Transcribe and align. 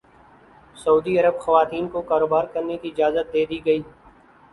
سعودی 0.75 1.17
Arab 1.19 1.37
خواتین 1.39 1.87
کو 1.91 2.01
کاروبار 2.09 2.45
کرنے 2.53 2.77
کی 2.81 2.87
اجازت 2.91 3.27
دے 3.33 3.45
دی 3.49 3.59
گئی 3.65 3.81